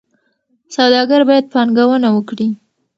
[0.75, 2.49] سوداګر باید پانګونه وکړي.